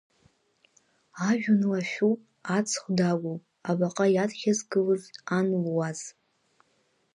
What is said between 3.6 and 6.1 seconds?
Абаҟа иадӷьазкылоит ан луаз.